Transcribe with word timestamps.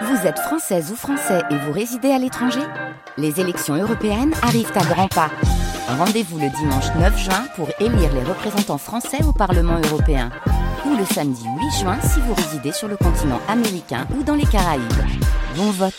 Vous 0.00 0.26
êtes 0.26 0.38
française 0.38 0.90
ou 0.90 0.96
français 0.96 1.42
et 1.50 1.56
vous 1.56 1.72
résidez 1.72 2.10
à 2.10 2.18
l'étranger 2.18 2.60
Les 3.18 3.40
élections 3.40 3.74
européennes 3.74 4.32
arrivent 4.42 4.72
à 4.74 4.84
grands 4.84 5.08
pas. 5.08 5.30
Rendez-vous 5.86 6.38
le 6.38 6.48
dimanche 6.48 6.86
9 6.98 7.18
juin 7.18 7.44
pour 7.56 7.68
élire 7.78 8.12
les 8.14 8.22
représentants 8.22 8.78
français 8.78 9.22
au 9.24 9.32
Parlement 9.32 9.78
européen. 9.84 10.30
Ou 10.86 10.96
le 10.96 11.04
samedi 11.04 11.44
8 11.44 11.80
juin 11.80 11.98
si 12.02 12.20
vous 12.20 12.34
résidez 12.34 12.72
sur 12.72 12.88
le 12.88 12.96
continent 12.96 13.40
américain 13.48 14.06
ou 14.18 14.22
dans 14.22 14.34
les 14.34 14.46
Caraïbes. 14.46 14.82
Bon 15.56 15.70
vote 15.70 15.94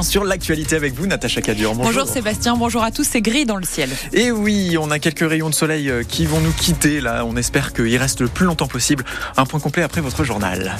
sur 0.00 0.24
l'actualité 0.24 0.74
avec 0.74 0.94
vous, 0.94 1.06
Natacha 1.06 1.42
Cadur. 1.42 1.74
Bonjour. 1.74 1.92
bonjour. 1.92 2.08
Sébastien, 2.08 2.56
bonjour 2.56 2.82
à 2.82 2.90
tous. 2.90 3.04
C'est 3.04 3.20
gris 3.20 3.44
dans 3.44 3.56
le 3.56 3.64
ciel. 3.64 3.90
Et 4.12 4.32
oui, 4.32 4.76
on 4.80 4.90
a 4.90 4.98
quelques 4.98 5.28
rayons 5.28 5.50
de 5.50 5.54
soleil 5.54 5.90
euh, 5.90 6.02
qui 6.02 6.24
vont 6.24 6.40
nous 6.40 6.52
quitter 6.52 7.00
là. 7.02 7.24
On 7.26 7.36
espère 7.36 7.74
qu'il 7.74 7.96
reste 7.98 8.22
le 8.22 8.28
plus 8.28 8.46
longtemps 8.46 8.66
possible. 8.66 9.04
Un 9.36 9.44
point 9.44 9.60
complet 9.60 9.82
après 9.82 10.00
votre 10.00 10.24
journal. 10.24 10.76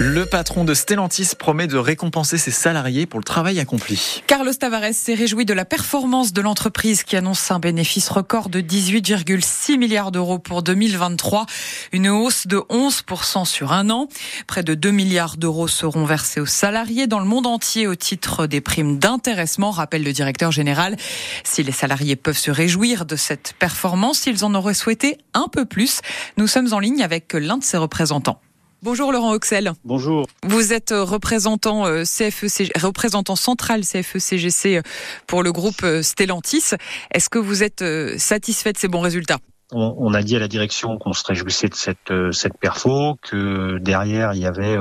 Le 0.00 0.26
patron 0.26 0.64
de 0.64 0.74
Stellantis 0.74 1.30
promet 1.38 1.68
de 1.68 1.76
récompenser 1.76 2.36
ses 2.36 2.50
salariés 2.50 3.06
pour 3.06 3.20
le 3.20 3.24
travail 3.24 3.60
accompli. 3.60 4.24
Carlos 4.26 4.52
Tavares 4.52 4.92
s'est 4.92 5.14
réjoui 5.14 5.44
de 5.44 5.54
la 5.54 5.64
performance 5.64 6.32
de 6.32 6.40
l'entreprise 6.40 7.04
qui 7.04 7.14
annonce 7.16 7.52
un 7.52 7.60
bénéfice 7.60 8.08
record 8.08 8.48
de 8.48 8.60
18,6 8.60 9.78
milliards 9.78 10.10
d'euros 10.10 10.40
pour 10.40 10.64
2023, 10.64 11.46
une 11.92 12.08
hausse 12.08 12.48
de 12.48 12.56
11% 12.56 13.44
sur 13.44 13.72
un 13.72 13.88
an. 13.88 14.08
Près 14.48 14.64
de 14.64 14.74
2 14.74 14.90
milliards 14.90 15.36
d'euros 15.36 15.68
seront 15.68 16.04
versés 16.04 16.40
aux 16.40 16.46
salariés 16.46 17.06
dans 17.06 17.20
le 17.20 17.26
monde 17.26 17.46
entier 17.46 17.86
au 17.86 17.94
titre 17.94 18.46
des 18.48 18.60
primes 18.60 18.98
d'intéressement, 18.98 19.70
rappelle 19.70 20.02
le 20.02 20.12
directeur 20.12 20.50
général. 20.50 20.96
Si 21.44 21.62
les 21.62 21.72
salariés 21.72 22.16
peuvent 22.16 22.36
se 22.36 22.50
réjouir 22.50 23.04
de 23.04 23.14
cette 23.14 23.54
performance, 23.60 24.26
ils 24.26 24.44
en 24.44 24.54
auraient 24.54 24.74
souhaité 24.74 25.18
un 25.34 25.46
peu 25.46 25.66
plus. 25.66 26.00
Nous 26.36 26.48
sommes 26.48 26.72
en 26.72 26.80
ligne 26.80 27.02
avec 27.02 27.32
l'un 27.32 27.58
de 27.58 27.64
ses 27.64 27.76
représentants. 27.76 28.40
Bonjour 28.84 29.12
Laurent 29.12 29.32
Oxel. 29.32 29.72
Bonjour. 29.82 30.26
Vous 30.42 30.74
êtes 30.74 30.92
euh, 30.92 31.04
représentant 31.04 31.86
euh, 31.86 32.02
CFE, 32.02 32.70
représentant 32.76 33.34
central 33.34 33.80
CFE-CGC 33.80 34.76
euh, 34.76 34.82
pour 35.26 35.42
le 35.42 35.52
groupe 35.52 35.86
Stellantis. 36.02 36.72
Est-ce 37.10 37.30
que 37.30 37.38
vous 37.38 37.62
êtes 37.62 37.82
satisfait 38.18 38.74
de 38.74 38.78
ces 38.78 38.88
bons 38.88 39.00
résultats? 39.00 39.38
On, 39.72 40.14
a 40.14 40.22
dit 40.22 40.36
à 40.36 40.38
la 40.38 40.48
direction 40.48 40.98
qu'on 40.98 41.12
se 41.12 41.24
réjouissait 41.24 41.68
de 41.68 41.74
cette 41.74 42.12
cette 42.32 42.56
perfo, 42.58 43.16
que 43.22 43.78
derrière 43.78 44.32
il 44.34 44.40
y 44.40 44.46
avait 44.46 44.76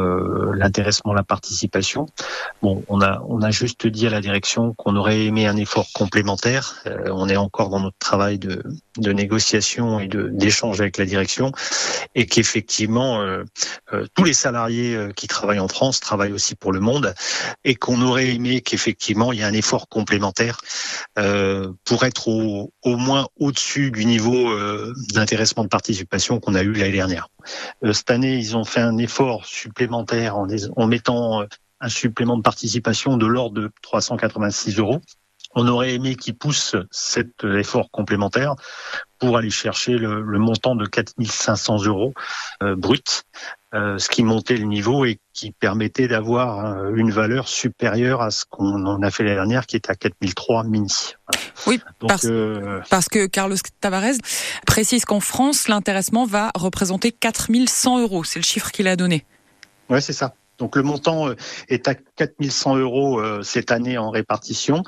l'intéressement, 0.53 1.13
la 1.13 1.23
participation. 1.23 2.05
Bon, 2.61 2.83
on 2.89 3.01
a 3.01 3.51
juste 3.51 3.87
dit 3.87 4.07
à 4.07 4.09
la 4.09 4.21
direction 4.21 4.73
qu'on 4.73 4.95
aurait 4.95 5.25
aimé 5.25 5.47
un 5.47 5.57
effort 5.57 5.87
complémentaire. 5.93 6.83
on 7.05 7.29
est 7.29 7.37
encore 7.37 7.69
dans 7.69 7.79
notre 7.79 7.97
travail 7.97 8.37
de 8.37 8.63
négociation 9.11 9.99
et 9.99 10.07
d'échange 10.07 10.81
avec 10.81 10.97
la 10.97 11.05
direction, 11.05 11.51
et 12.15 12.25
qu'effectivement 12.25 13.21
euh, 13.21 13.43
euh, 13.93 14.05
tous 14.15 14.23
les 14.23 14.33
salariés 14.33 14.95
euh, 14.95 15.11
qui 15.11 15.27
travaillent 15.27 15.59
en 15.59 15.67
France 15.67 15.99
travaillent 15.99 16.33
aussi 16.33 16.55
pour 16.55 16.71
le 16.71 16.79
monde, 16.79 17.13
et 17.63 17.75
qu'on 17.75 18.01
aurait 18.01 18.29
aimé 18.29 18.61
qu'effectivement 18.61 19.31
il 19.31 19.39
y 19.39 19.41
ait 19.41 19.45
un 19.45 19.53
effort 19.53 19.87
complémentaire 19.87 20.59
pour 21.85 22.03
être 22.03 22.27
au, 22.27 22.71
au 22.83 22.97
moins 22.97 23.27
au-dessus 23.39 23.91
du 23.91 24.05
niveau 24.05 24.49
d'intéressement 25.13 25.63
de 25.63 25.69
participation 25.69 26.39
qu'on 26.39 26.55
a 26.55 26.63
eu 26.63 26.73
l'année 26.73 26.91
dernière. 26.91 27.27
cette 27.91 28.11
année, 28.11 28.37
ils 28.37 28.55
ont 28.55 28.63
fait 28.63 28.81
un 28.81 28.97
effort 28.97 29.45
supplémentaire 29.45 30.37
en, 30.37 30.87
mettant 30.87 31.43
un 31.79 31.89
supplément 31.89 32.37
de 32.37 32.41
participation 32.41 33.17
de 33.17 33.25
l'ordre 33.25 33.61
de 33.61 33.71
386 33.81 34.77
euros. 34.79 35.01
On 35.55 35.67
aurait 35.67 35.93
aimé 35.93 36.15
qu'ils 36.15 36.35
poussent 36.35 36.75
cet 36.91 37.43
effort 37.43 37.89
complémentaire 37.91 38.55
pour 39.23 39.37
aller 39.37 39.49
chercher 39.49 39.93
le, 39.97 40.21
montant 40.37 40.75
de 40.75 40.85
4500 40.85 41.85
euros 41.85 42.13
euh, 42.61 42.75
brut, 42.75 43.23
euh, 43.73 43.97
ce 43.97 44.09
qui 44.09 44.21
montait 44.23 44.57
le 44.57 44.65
niveau 44.65 45.05
et 45.05 45.19
qui 45.31 45.51
permettait 45.51 46.09
d'avoir 46.09 46.65
euh, 46.65 46.91
une 46.95 47.09
valeur 47.09 47.47
supérieure 47.47 48.21
à 48.21 48.31
ce 48.31 48.43
qu'on 48.49 48.85
en 48.85 49.01
a 49.01 49.11
fait 49.11 49.23
l'année 49.23 49.35
dernière, 49.35 49.65
qui 49.65 49.77
était 49.77 49.91
à 49.91 49.95
4003 49.95 50.65
mini. 50.65 51.13
Oui, 51.67 51.79
parce, 51.99 52.27
parce, 52.89 53.07
que 53.07 53.25
Carlos 53.27 53.55
Tavares 53.79 54.19
précise 54.67 55.05
qu'en 55.05 55.21
France, 55.21 55.69
l'intéressement 55.69 56.25
va 56.25 56.51
représenter 56.53 57.13
4100 57.13 58.01
euros. 58.01 58.25
C'est 58.25 58.39
le 58.39 58.43
chiffre 58.43 58.71
qu'il 58.71 58.89
a 58.89 58.97
donné. 58.97 59.25
Oui, 59.89 60.01
c'est 60.01 60.13
ça. 60.13 60.33
Donc 60.57 60.75
le 60.75 60.83
montant 60.83 61.29
euh, 61.29 61.35
est 61.67 61.87
à 61.87 61.95
4100 61.95 62.77
euros 62.77 63.19
euh, 63.19 63.41
cette 63.43 63.71
année 63.71 63.97
en 63.97 64.09
répartition. 64.09 64.83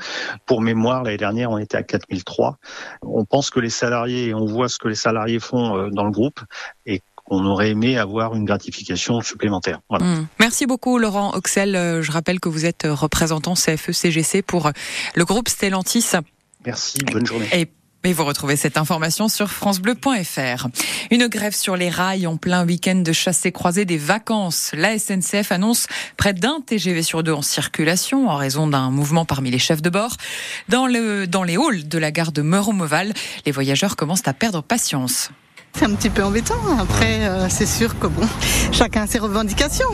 Pour 0.46 0.62
mémoire, 0.62 1.04
l'année 1.04 1.18
dernière, 1.18 1.52
on 1.52 1.58
était 1.58 1.78
à 1.78 1.84
4003. 1.84 2.58
On 3.02 3.26
pense 3.26 3.50
que 3.50 3.60
les 3.60 3.70
salariés, 3.70 4.34
on 4.34 4.46
voit 4.46 4.70
ce 4.70 4.78
que 4.78 4.88
les 4.88 4.96
salariés 4.96 5.40
font 5.40 5.78
euh, 5.78 5.90
dans 5.90 6.06
le 6.06 6.12
groupe 6.12 6.40
et 6.86 7.02
qu'on 7.16 7.44
aurait 7.46 7.72
aimé 7.72 7.98
avoir 7.98 8.36
une 8.36 8.46
gratification 8.46 9.20
supplémentaire. 9.22 9.80
Hmm. 9.90 10.26
Merci 10.40 10.68
beaucoup 10.68 11.00
Laurent 11.00 11.34
Oxel. 11.34 11.74
Je 12.04 12.12
rappelle 12.12 12.40
que 12.40 12.50
vous 12.50 12.68
êtes 12.68 12.88
représentant 12.88 13.56
CFE-CGC 13.56 14.44
pour 14.44 14.70
le 15.16 15.26
groupe 15.26 15.50
Stellantis. 15.50 16.12
Merci, 16.68 17.00
bonne 17.12 17.26
journée. 17.26 17.48
Et 17.52 17.68
vous 18.14 18.26
retrouvez 18.26 18.56
cette 18.56 18.78
information 18.78 19.28
sur 19.28 19.50
francebleu.fr. 19.50 20.68
Une 21.12 21.28
grève 21.28 21.56
sur 21.56 21.76
les 21.76 21.90
rails 21.90 22.28
en 22.28 22.38
plein 22.38 22.66
week-end 22.66 22.96
de 22.96 23.12
chassé 23.14 23.52
croisé 23.52 23.86
des 23.86 23.98
vacances. 23.98 24.72
La 24.74 24.98
SNCF 24.98 25.52
annonce 25.52 25.88
près 26.18 26.34
d'un 26.34 26.62
TGV 26.66 27.04
sur 27.04 27.24
deux 27.24 27.34
en 27.34 27.42
circulation 27.42 28.30
en 28.30 28.36
raison 28.36 28.68
d'un 28.68 28.90
mouvement 28.92 29.26
parmi 29.26 29.52
les 29.52 29.60
chefs 29.60 29.82
de 29.82 29.90
bord. 29.90 30.18
Dans, 30.70 30.88
le, 30.88 31.28
dans 31.28 31.44
les 31.44 31.58
halls 31.58 31.88
de 31.88 31.98
la 31.98 32.12
gare 32.12 32.32
de 32.32 32.42
Meuron-Moval, 32.42 33.14
les 33.46 33.52
voyageurs 33.52 33.96
commencent 33.96 34.28
à 34.28 34.34
perdre 34.34 34.62
patience. 34.62 35.30
C'est 35.78 35.86
un 35.86 35.94
petit 35.96 36.10
peu 36.10 36.24
embêtant. 36.24 36.56
Après, 36.80 37.26
euh, 37.28 37.48
c'est 37.50 37.66
sûr 37.66 38.00
que 38.00 38.08
bon, 38.08 38.26
chacun 38.72 39.02
a 39.04 39.08
ses 39.08 39.20
revendications. 39.20 39.90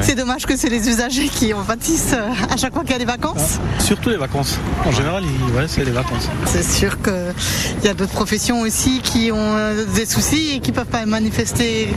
C'est 0.00 0.14
dommage 0.14 0.46
que 0.46 0.56
c'est 0.56 0.70
les 0.70 0.88
usagers 0.88 1.28
qui 1.28 1.52
en 1.52 1.62
pâtissent 1.62 2.14
euh, 2.14 2.30
à 2.50 2.56
chaque 2.56 2.72
fois 2.72 2.82
qu'il 2.82 2.92
y 2.92 2.94
a 2.94 2.98
des 2.98 3.04
vacances. 3.04 3.58
surtout 3.80 4.08
les 4.08 4.16
vacances. 4.16 4.58
En 4.86 4.90
général, 4.92 5.22
ouais, 5.54 5.66
c'est 5.68 5.84
les 5.84 5.90
vacances. 5.90 6.28
C'est 6.46 6.62
sûr 6.62 7.02
qu'il 7.02 7.84
y 7.84 7.88
a 7.88 7.94
d'autres 7.94 8.12
professions 8.12 8.60
aussi 8.60 9.00
qui 9.02 9.30
ont 9.30 9.36
euh, 9.36 9.84
des 9.94 10.06
soucis 10.06 10.52
et 10.54 10.60
qui 10.60 10.72
peuvent 10.72 10.86
pas 10.86 11.04
manifester 11.04 11.88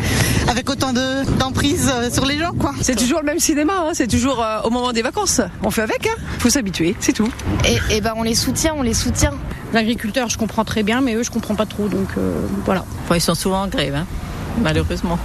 avec 0.49 0.69
autant 0.69 0.91
d'emprise 0.91 1.91
sur 2.11 2.25
les 2.25 2.37
gens. 2.37 2.51
quoi. 2.51 2.73
C'est 2.81 2.95
toujours 2.97 3.19
le 3.19 3.25
même 3.25 3.39
cinéma, 3.39 3.73
hein. 3.85 3.91
c'est 3.93 4.07
toujours 4.07 4.45
au 4.65 4.69
moment 4.69 4.91
des 4.91 5.01
vacances. 5.01 5.39
On 5.63 5.71
fait 5.71 5.83
avec, 5.83 6.07
hein 6.07 6.21
faut 6.39 6.49
s'habituer, 6.49 6.95
c'est 6.99 7.13
tout. 7.13 7.29
Et, 7.65 7.95
et 7.95 8.01
ben 8.01 8.13
on 8.17 8.23
les 8.23 8.35
soutient, 8.35 8.73
on 8.77 8.81
les 8.81 8.93
soutient. 8.93 9.33
L'agriculteur, 9.73 10.29
je 10.29 10.37
comprends 10.37 10.63
très 10.63 10.83
bien, 10.83 11.01
mais 11.01 11.15
eux, 11.15 11.23
je 11.23 11.31
comprends 11.31 11.55
pas 11.55 11.65
trop. 11.65 11.87
Donc 11.87 12.09
voilà 12.65 12.85
ils 13.15 13.21
sont 13.21 13.35
souvent 13.35 13.63
en 13.63 13.67
grève, 13.67 13.95
hein, 13.95 14.05
malheureusement. 14.61 15.19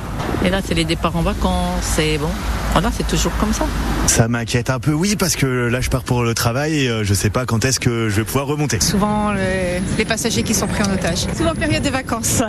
Et 0.44 0.50
là, 0.50 0.60
c'est 0.64 0.74
les 0.74 0.84
départs 0.84 1.16
en 1.16 1.22
vacances, 1.22 1.82
c'est 1.82 2.18
bon. 2.18 2.30
Voilà, 2.72 2.90
c'est 2.96 3.06
toujours 3.06 3.32
comme 3.38 3.52
ça. 3.52 3.66
Ça 4.06 4.28
m'inquiète 4.28 4.70
un 4.70 4.78
peu, 4.78 4.92
oui, 4.92 5.16
parce 5.16 5.36
que 5.36 5.46
là, 5.46 5.80
je 5.80 5.90
pars 5.90 6.04
pour 6.04 6.22
le 6.22 6.34
travail 6.34 6.84
et 6.84 6.88
euh, 6.88 7.04
je 7.04 7.14
sais 7.14 7.30
pas 7.30 7.44
quand 7.44 7.64
est-ce 7.64 7.80
que 7.80 8.08
je 8.08 8.16
vais 8.16 8.24
pouvoir 8.24 8.46
remonter. 8.46 8.80
Souvent, 8.80 9.32
les, 9.32 10.04
passagers 10.04 10.42
qui 10.42 10.54
sont 10.54 10.66
pris 10.66 10.82
en 10.82 10.92
otage. 10.92 11.26
Souvent, 11.36 11.54
période 11.54 11.82
des 11.82 11.90
vacances. 11.90 12.42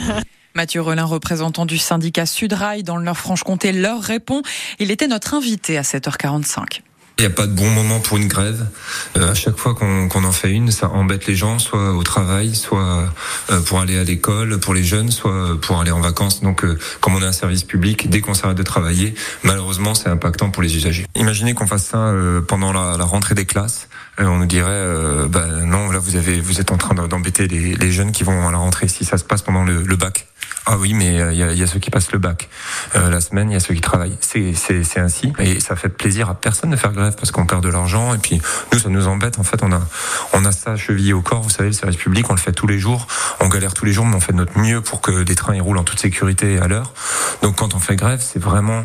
Mathieu 0.54 0.80
Relin, 0.80 1.04
représentant 1.04 1.66
du 1.66 1.76
syndicat 1.76 2.24
Sudrail 2.24 2.82
dans 2.82 2.96
le 2.96 3.04
Nord-Franche-Comté, 3.04 3.72
leur 3.72 4.00
répond. 4.00 4.40
Il 4.78 4.90
était 4.90 5.06
notre 5.06 5.34
invité 5.34 5.76
à 5.76 5.82
7h45. 5.82 6.80
Il 7.18 7.22
n'y 7.22 7.28
a 7.28 7.34
pas 7.34 7.46
de 7.46 7.52
bon 7.52 7.70
moment 7.70 7.98
pour 7.98 8.18
une 8.18 8.28
grève. 8.28 8.66
Euh, 9.16 9.30
à 9.30 9.34
chaque 9.34 9.56
fois 9.56 9.74
qu'on 9.74 10.10
en 10.10 10.32
fait 10.32 10.50
une, 10.50 10.70
ça 10.70 10.90
embête 10.90 11.26
les 11.26 11.34
gens, 11.34 11.58
soit 11.58 11.94
au 11.94 12.02
travail, 12.02 12.54
soit 12.54 13.08
euh, 13.48 13.60
pour 13.62 13.80
aller 13.80 13.96
à 13.96 14.04
l'école, 14.04 14.60
pour 14.60 14.74
les 14.74 14.84
jeunes, 14.84 15.10
soit 15.10 15.58
pour 15.62 15.80
aller 15.80 15.92
en 15.92 16.02
vacances. 16.02 16.42
Donc, 16.42 16.62
euh, 16.62 16.78
comme 17.00 17.14
on 17.14 17.22
est 17.22 17.26
un 17.26 17.32
service 17.32 17.64
public, 17.64 18.10
dès 18.10 18.20
qu'on 18.20 18.34
s'arrête 18.34 18.58
de 18.58 18.62
travailler, 18.62 19.14
malheureusement, 19.44 19.94
c'est 19.94 20.10
impactant 20.10 20.50
pour 20.50 20.62
les 20.62 20.76
usagers. 20.76 21.06
Imaginez 21.14 21.54
qu'on 21.54 21.66
fasse 21.66 21.86
ça 21.86 22.12
pendant 22.48 22.74
la, 22.74 22.98
la, 22.98 23.04
rentrée 23.06 23.34
des 23.34 23.46
classes. 23.46 23.88
on 24.18 24.36
nous 24.36 24.44
dirait, 24.44 24.84
bah, 25.30 25.46
non, 25.64 25.90
là, 25.90 25.98
vous 25.98 26.16
avez, 26.16 26.38
vous 26.38 26.60
êtes 26.60 26.70
en 26.70 26.76
train 26.76 26.94
d'embêter 26.94 27.48
les, 27.48 27.76
les, 27.76 27.92
jeunes 27.92 28.12
qui 28.12 28.24
vont 28.24 28.46
à 28.46 28.52
la 28.52 28.58
rentrée 28.58 28.88
si 28.88 29.06
ça 29.06 29.16
se 29.16 29.24
passe 29.24 29.40
pendant 29.40 29.64
le, 29.64 29.82
le 29.82 29.96
bac. 29.96 30.26
Ah 30.68 30.76
oui, 30.78 30.94
mais 30.94 31.14
il 31.32 31.38
y, 31.38 31.62
a, 31.62 31.66
ceux 31.68 31.78
qui 31.78 31.90
passent 31.90 32.10
le 32.10 32.18
bac 32.18 32.48
euh, 32.96 33.08
la 33.08 33.20
semaine, 33.20 33.50
il 33.50 33.52
y 33.52 33.56
a 33.56 33.60
ceux 33.60 33.72
qui 33.72 33.80
travaillent. 33.80 34.16
C'est 34.20 34.98
ainsi 34.98 35.32
et 35.38 35.60
ça 35.60 35.76
fait 35.76 35.88
plaisir 35.88 36.28
à 36.28 36.34
personne 36.34 36.70
de 36.70 36.76
faire 36.76 36.92
grève 36.92 37.14
parce 37.14 37.30
qu'on 37.30 37.46
perd 37.46 37.62
de 37.62 37.68
l'argent 37.68 38.14
et 38.14 38.18
puis 38.18 38.42
nous 38.72 38.80
ça 38.80 38.88
nous 38.88 39.06
embête. 39.06 39.38
En 39.38 39.44
fait, 39.44 39.62
on 39.62 39.70
a 39.70 39.80
on 40.32 40.44
a 40.44 40.50
ça 40.50 40.76
chevillé 40.76 41.12
au 41.12 41.22
corps. 41.22 41.42
Vous 41.42 41.50
savez, 41.50 41.68
le 41.68 41.74
service 41.74 41.96
public, 41.96 42.28
on 42.30 42.34
le 42.34 42.40
fait 42.40 42.50
tous 42.50 42.66
les 42.66 42.80
jours. 42.80 43.06
On 43.38 43.46
galère 43.46 43.74
tous 43.74 43.84
les 43.84 43.92
jours, 43.92 44.06
mais 44.06 44.16
on 44.16 44.20
fait 44.20 44.32
notre 44.32 44.58
mieux 44.58 44.80
pour 44.80 45.00
que 45.00 45.12
les 45.12 45.34
trains 45.36 45.54
ils 45.54 45.62
roulent 45.62 45.78
en 45.78 45.84
toute 45.84 46.00
sécurité 46.00 46.54
et 46.54 46.58
à 46.58 46.66
l'heure. 46.66 46.92
Donc 47.42 47.56
quand 47.56 47.74
on 47.74 47.78
fait 47.78 47.94
grève, 47.94 48.20
c'est 48.20 48.42
vraiment 48.42 48.84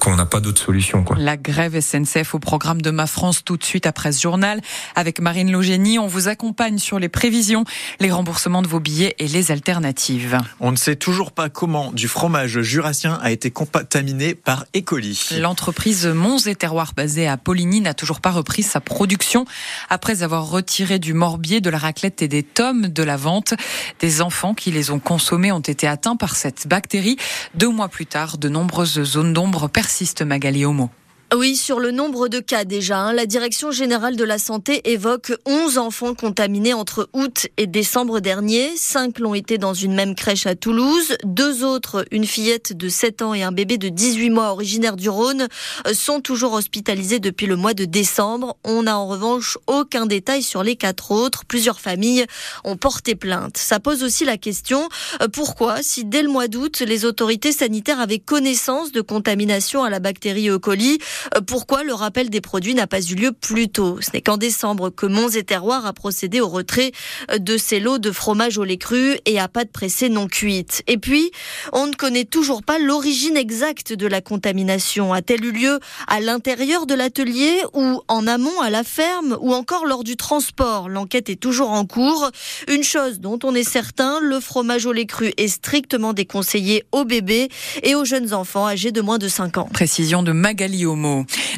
qu'on 0.00 0.16
n'a 0.16 0.26
pas 0.26 0.40
d'autre 0.40 0.60
solution. 0.60 1.04
Quoi. 1.04 1.16
La 1.18 1.36
grève 1.36 1.78
SNCF 1.80 2.34
au 2.34 2.38
programme 2.38 2.82
de 2.82 2.90
Ma 2.90 3.06
France 3.06 3.44
tout 3.44 3.56
de 3.56 3.64
suite 3.64 3.86
après 3.86 4.12
ce 4.12 4.22
journal. 4.22 4.60
Avec 4.94 5.20
Marine 5.20 5.50
Logénie, 5.50 5.98
on 5.98 6.06
vous 6.06 6.28
accompagne 6.28 6.78
sur 6.78 6.98
les 6.98 7.08
prévisions, 7.08 7.64
les 8.00 8.10
remboursements 8.10 8.62
de 8.62 8.68
vos 8.68 8.80
billets 8.80 9.14
et 9.18 9.28
les 9.28 9.50
alternatives. 9.50 10.38
On 10.60 10.72
ne 10.72 10.76
sait 10.76 10.96
toujours 10.96 11.32
pas 11.32 11.48
comment 11.48 11.92
du 11.92 12.08
fromage 12.08 12.60
jurassien 12.62 13.18
a 13.22 13.30
été 13.30 13.50
contaminé 13.50 14.34
par 14.34 14.64
E. 14.76 14.80
coli. 14.80 15.28
L'entreprise 15.38 16.06
Mons 16.06 16.46
et 16.46 16.54
Terroirs 16.54 16.92
basée 16.96 17.28
à 17.28 17.36
Poligny 17.36 17.80
n'a 17.80 17.94
toujours 17.94 18.20
pas 18.20 18.30
repris 18.30 18.62
sa 18.62 18.80
production 18.80 19.44
après 19.90 20.22
avoir 20.22 20.48
retiré 20.48 20.98
du 20.98 21.14
morbier, 21.14 21.60
de 21.60 21.70
la 21.70 21.78
raclette 21.78 22.22
et 22.22 22.28
des 22.28 22.42
tomes 22.42 22.88
de 22.88 23.02
la 23.02 23.16
vente. 23.16 23.54
Des 24.00 24.22
enfants 24.22 24.54
qui 24.54 24.70
les 24.70 24.90
ont 24.90 24.98
consommés 24.98 25.52
ont 25.52 25.60
été 25.60 25.86
atteints 25.86 26.16
par 26.16 26.36
cette 26.36 26.66
bactérie. 26.66 27.16
Deux 27.54 27.70
mois 27.70 27.88
plus 27.88 28.06
tard, 28.06 28.38
de 28.38 28.48
nombreuses 28.48 29.02
zones 29.02 29.32
d'ombre 29.32 29.65
persistent, 29.68 30.28
Magali 30.28 30.64
Homo. 30.64 30.90
Oui, 31.34 31.56
sur 31.56 31.80
le 31.80 31.90
nombre 31.90 32.28
de 32.28 32.38
cas 32.38 32.64
déjà, 32.64 32.98
hein, 32.98 33.12
la 33.12 33.26
Direction 33.26 33.72
générale 33.72 34.14
de 34.14 34.22
la 34.22 34.38
santé 34.38 34.92
évoque 34.92 35.32
11 35.44 35.76
enfants 35.76 36.14
contaminés 36.14 36.72
entre 36.72 37.10
août 37.14 37.48
et 37.56 37.66
décembre 37.66 38.20
dernier. 38.20 38.76
Cinq 38.76 39.18
l'ont 39.18 39.34
été 39.34 39.58
dans 39.58 39.74
une 39.74 39.92
même 39.92 40.14
crèche 40.14 40.46
à 40.46 40.54
Toulouse. 40.54 41.16
Deux 41.24 41.64
autres, 41.64 42.04
une 42.12 42.26
fillette 42.26 42.76
de 42.76 42.88
7 42.88 43.22
ans 43.22 43.34
et 43.34 43.42
un 43.42 43.50
bébé 43.50 43.76
de 43.76 43.88
18 43.88 44.30
mois 44.30 44.52
originaire 44.52 44.94
du 44.94 45.08
Rhône, 45.08 45.48
euh, 45.88 45.94
sont 45.94 46.20
toujours 46.20 46.52
hospitalisés 46.52 47.18
depuis 47.18 47.46
le 47.46 47.56
mois 47.56 47.74
de 47.74 47.86
décembre. 47.86 48.56
On 48.62 48.84
n'a 48.84 48.96
en 48.96 49.08
revanche 49.08 49.58
aucun 49.66 50.06
détail 50.06 50.44
sur 50.44 50.62
les 50.62 50.76
quatre 50.76 51.10
autres. 51.10 51.44
Plusieurs 51.44 51.80
familles 51.80 52.24
ont 52.62 52.76
porté 52.76 53.16
plainte. 53.16 53.56
Ça 53.56 53.80
pose 53.80 54.04
aussi 54.04 54.24
la 54.24 54.36
question 54.36 54.88
euh, 55.20 55.26
pourquoi, 55.26 55.82
si 55.82 56.04
dès 56.04 56.22
le 56.22 56.28
mois 56.28 56.46
d'août, 56.46 56.84
les 56.86 57.04
autorités 57.04 57.50
sanitaires 57.50 57.98
avaient 57.98 58.20
connaissance 58.20 58.92
de 58.92 59.00
contamination 59.00 59.82
à 59.82 59.90
la 59.90 59.98
bactérie 59.98 60.50
E. 60.50 60.60
coli, 60.60 61.00
pourquoi 61.46 61.84
le 61.84 61.94
rappel 61.94 62.30
des 62.30 62.40
produits 62.40 62.74
n'a 62.74 62.86
pas 62.86 63.00
eu 63.00 63.14
lieu 63.14 63.32
plus 63.32 63.68
tôt? 63.68 63.98
Ce 64.00 64.10
n'est 64.12 64.22
qu'en 64.22 64.36
décembre 64.36 64.90
que 64.90 65.06
Mons 65.06 65.36
et 65.36 65.42
Terroir 65.42 65.86
a 65.86 65.92
procédé 65.92 66.40
au 66.40 66.48
retrait 66.48 66.92
euh, 67.30 67.38
de 67.38 67.56
ces 67.56 67.80
lots 67.80 67.98
de 67.98 68.10
fromage 68.10 68.58
au 68.58 68.64
lait 68.64 68.76
cru 68.76 69.16
et 69.26 69.38
à 69.38 69.48
pâte 69.48 69.70
pressée 69.72 70.08
non 70.08 70.26
cuite. 70.28 70.82
Et 70.86 70.98
puis, 70.98 71.30
on 71.72 71.86
ne 71.86 71.94
connaît 71.94 72.24
toujours 72.24 72.62
pas 72.62 72.78
l'origine 72.78 73.36
exacte 73.36 73.92
de 73.92 74.06
la 74.06 74.20
contamination. 74.20 75.12
A-t-elle 75.12 75.44
eu 75.44 75.52
lieu 75.52 75.80
à 76.06 76.20
l'intérieur 76.20 76.86
de 76.86 76.94
l'atelier 76.94 77.62
ou 77.74 78.00
en 78.08 78.26
amont 78.26 78.60
à 78.60 78.70
la 78.70 78.84
ferme 78.84 79.36
ou 79.40 79.52
encore 79.52 79.86
lors 79.86 80.04
du 80.04 80.16
transport? 80.16 80.88
L'enquête 80.88 81.28
est 81.28 81.40
toujours 81.40 81.70
en 81.70 81.84
cours. 81.84 82.30
Une 82.68 82.82
chose 82.82 83.20
dont 83.20 83.38
on 83.44 83.54
est 83.54 83.68
certain, 83.68 84.20
le 84.20 84.40
fromage 84.40 84.86
au 84.86 84.92
lait 84.92 85.06
cru 85.06 85.32
est 85.36 85.48
strictement 85.48 86.12
déconseillé 86.12 86.84
aux 86.92 87.04
bébés 87.04 87.48
et 87.82 87.94
aux 87.94 88.04
jeunes 88.04 88.32
enfants 88.34 88.66
âgés 88.66 88.92
de 88.92 89.00
moins 89.00 89.18
de 89.18 89.28
5 89.28 89.58
ans. 89.58 89.68
Précision 89.72 90.22
de 90.22 90.32
Magali. 90.32 90.76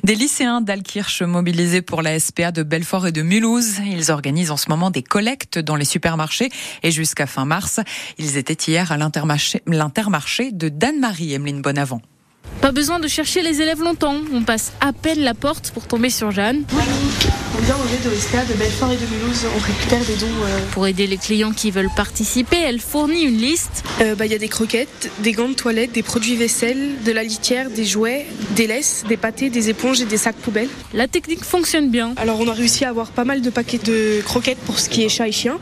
Des 0.05 0.15
lycéens 0.15 0.61
d'Alkirch 0.61 1.23
mobilisés 1.23 1.83
pour 1.83 2.03
la 2.03 2.19
SPA 2.19 2.53
de 2.53 2.63
Belfort 2.63 3.07
et 3.07 3.13
de 3.13 3.23
Mulhouse. 3.23 3.81
Ils 3.85 4.11
organisent 4.11 4.51
en 4.51 4.57
ce 4.57 4.69
moment 4.69 4.91
des 4.91 5.03
collectes 5.03 5.59
dans 5.59 5.77
les 5.77 5.85
supermarchés 5.85 6.51
et 6.83 6.91
jusqu'à 6.91 7.27
fin 7.27 7.45
mars. 7.45 7.81
Ils 8.19 8.37
étaient 8.37 8.71
hier 8.71 8.93
à 8.93 8.97
l'intermarché 8.97 10.53
de 10.53 10.69
Dan-Marie, 10.69 11.35
Emeline 11.35 11.63
Bonavent. 11.63 12.01
Pas 12.61 12.73
besoin 12.73 12.99
de 12.99 13.07
chercher 13.07 13.41
les 13.41 13.63
élèves 13.63 13.81
longtemps. 13.81 14.17
On 14.35 14.43
passe 14.43 14.73
à 14.81 14.93
peine 14.93 15.21
la 15.21 15.35
porte 15.35 15.71
pour 15.71 15.87
tomber 15.87 16.11
sur 16.11 16.33
Jeanne. 16.33 16.65
On 16.71 17.63
vient 17.63 17.77
au 17.77 18.11
de 18.11 18.15
SPA 18.15 18.45
de 18.45 18.55
Belfort 18.55 18.93
et 18.93 18.97
de 18.97 19.07
Mulhouse. 19.07 19.47
On 19.57 19.59
récupère 19.59 20.05
des 20.05 20.17
dons. 20.17 20.27
Euh... 20.45 20.59
Pour 20.73 20.87
aider 20.87 21.07
les 21.07 21.17
clients 21.17 21.53
qui 21.53 21.71
veulent 21.71 21.89
participer, 21.97 22.57
elle 22.57 22.81
fournit 22.81 23.23
une 23.23 23.39
liste. 23.39 23.85
Il 24.01 24.07
euh, 24.07 24.15
bah, 24.17 24.27
y 24.27 24.35
a 24.35 24.39
des 24.39 24.49
croquettes, 24.49 25.11
des 25.21 25.33
gants 25.33 25.49
de 25.49 25.55
toilette, 25.55 25.93
des 25.93 26.03
produits 26.03 26.37
vaisselle, 26.37 27.03
de 27.05 27.13
la 27.13 27.23
litière, 27.23 27.71
des 27.71 27.85
jouets, 27.85 28.27
des 28.51 28.67
laisses, 28.67 29.05
des 29.09 29.17
pâtés, 29.17 29.51
des 29.51 29.71
éponges 29.71 30.01
et 30.01 30.05
des 30.05 30.19
sacs 30.19 30.37
poubelles. 30.37 30.69
La 30.93 31.09
technique 31.09 31.45
fonctionne 31.45 31.91
bien. 31.91 32.13
Alors 32.17 32.41
on 32.41 32.49
a 32.49 32.53
réussi 32.53 32.85
à 32.85 32.91
avoir 32.91 33.13
pas 33.13 33.25
mal 33.25 33.41
de 33.41 33.51
paquets 33.51 33.79
de 33.79 34.21
croquettes 34.25 34.59
pour 34.59 34.79
ce 34.79 34.89
qui 34.89 35.05
est 35.05 35.09
chat 35.09 35.29
et 35.29 35.33
chien. 35.33 35.59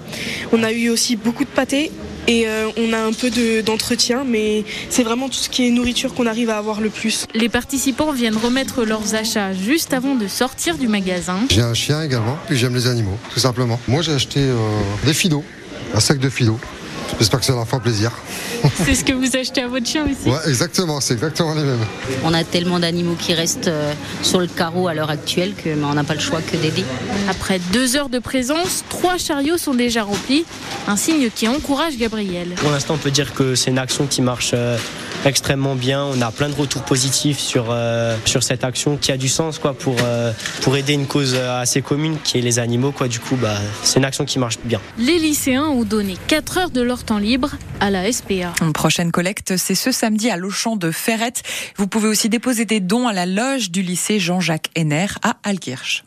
On 0.53 0.63
a 0.63 0.73
eu 0.73 0.89
aussi 0.89 1.17
beaucoup 1.17 1.45
de 1.45 1.51
pâtés 1.51 1.93
et 2.27 2.47
euh, 2.47 2.69
on 2.77 2.93
a 2.93 2.99
un 2.99 3.13
peu 3.13 3.31
d'entretien, 3.63 4.25
mais 4.27 4.65
c'est 4.91 5.03
vraiment 5.03 5.29
tout 5.29 5.39
ce 5.39 5.49
qui 5.49 5.67
est 5.67 5.71
nourriture 5.71 6.15
qu'on 6.15 6.27
arrive 6.27 6.51
à 6.51 6.59
avoir 6.59 6.81
le 6.81 6.91
plus. 6.91 7.27
Les 7.35 7.49
participants 7.49 8.13
viennent 8.13 8.37
remettre 8.37 8.85
leurs 8.85 9.15
achats 9.15 9.53
juste 9.53 9.95
avant 9.95 10.15
de 10.15 10.27
sortir 10.29 10.79
du 10.79 10.89
magasin. 10.89 11.39
J'ai 11.51 11.63
un 11.63 11.75
chien 11.75 12.03
également, 12.03 12.39
puis 12.47 12.57
j'aime 12.57 12.75
les 12.75 12.87
animaux, 12.87 13.19
tout 13.33 13.41
simplement. 13.41 13.79
Moi 13.89 14.03
j'ai 14.03 14.13
acheté 14.13 14.41
euh, 14.41 14.57
des 15.05 15.15
fidos, 15.15 15.45
un 15.95 16.01
sac 16.01 16.19
de 16.19 16.29
fidos. 16.29 16.59
J'espère 17.19 17.41
que 17.41 17.47
ça 17.47 17.53
leur 17.55 17.67
fera 17.67 17.81
plaisir. 17.81 18.11
C'est 18.85 18.95
ce 18.95 19.05
que 19.05 19.13
vous 19.13 19.37
achetez 19.37 19.63
à 19.63 19.69
votre 19.69 19.87
chien 19.87 20.05
aussi 20.05 20.29
Ouais, 20.29 20.39
exactement, 20.49 21.01
c'est 21.01 21.15
exactement 21.15 21.55
les 21.55 21.63
mêmes. 21.63 21.85
On 22.25 22.35
a 22.35 22.45
tellement 22.45 22.79
d'animaux 22.79 23.17
qui 23.19 23.33
restent 23.35 23.69
euh, 23.69 23.93
sur 24.23 24.41
le 24.41 24.47
carreau 24.47 24.89
à 24.89 24.95
l'heure 24.95 25.11
actuelle 25.11 25.55
que 25.55 25.71
on 25.83 25.95
n'a 25.95 26.05
pas 26.05 26.15
le 26.15 26.21
choix 26.21 26.41
que 26.41 26.57
d'aider. 26.57 26.85
Après 27.29 27.59
deux 27.73 27.97
heures 27.97 28.09
de 28.09 28.19
présence, 28.19 28.85
trois 28.89 29.19
chariots 29.19 29.59
sont 29.59 29.75
déjà 29.75 30.03
remplis, 30.03 30.45
un 30.89 30.97
signe 30.97 31.31
qui 31.31 31.49
encourage 31.49 31.97
Gabriel. 31.97 32.49
Pour 32.57 32.71
l'instant, 32.71 32.95
on 32.95 32.99
peut 32.99 33.11
dire 33.11 33.33
que 33.35 33.55
c'est 33.55 33.71
une 33.71 33.79
action 33.79 34.07
qui 34.07 34.21
marche 34.21 34.51
euh, 34.55 34.77
extrêmement 35.27 35.75
bien. 35.75 36.05
On 36.05 36.21
a 36.21 36.31
plein 36.31 36.49
de 36.49 36.55
retours 36.55 36.83
positifs 36.83 37.39
sur, 37.39 37.67
euh, 37.71 38.17
sur 38.25 38.43
cette 38.43 38.65
action 38.65 38.97
qui 38.97 39.13
a 39.13 39.17
du 39.17 39.29
sens 39.29 39.59
quoi, 39.59 39.75
pour, 39.75 39.97
pour 40.63 40.77
aider 40.77 40.93
une 40.93 41.07
cause 41.07 41.35
assez 41.35 41.83
commune 41.83 42.17
qui 42.23 42.39
est 42.39 42.43
les 42.43 42.59
animaux. 42.59 42.93
Quoi. 42.93 43.09
Du 43.09 43.21
coup, 43.21 43.37
bah, 43.37 43.57
c'est 43.83 43.99
une 43.99 44.05
action 44.05 44.25
qui 44.25 44.39
marche 44.39 44.59
bien. 44.65 44.81
Les 44.99 45.19
lycéens 45.19 45.65
ont 45.65 45.85
donné 45.85 46.17
4 46.29 46.59
heures 46.59 46.71
de 46.71 46.81
leur 46.81 47.05
temps 47.05 47.19
libre 47.19 47.51
à 47.81 47.91
la 47.91 48.11
SPA. 48.11 48.53
Une 48.61 48.73
prochaine 48.73 49.13
collecte, 49.13 49.57
c'est 49.57 49.75
ce 49.75 49.93
samedi 49.93 50.31
à 50.31 50.37
l'Auchan 50.37 50.77
de 50.77 50.91
Ferrette. 50.91 51.43
Vous 51.77 51.87
pouvez 51.87 52.09
aussi 52.09 52.29
déposer 52.29 52.65
des 52.65 52.81
dons 52.81 53.07
à 53.07 53.13
la 53.13 53.27
loge 53.27 53.71
du 53.71 53.83
lycée 53.83 54.19
Jean-Jacques 54.19 54.71
Henner 54.77 55.07
à 55.23 55.37
Alkirch. 55.43 56.05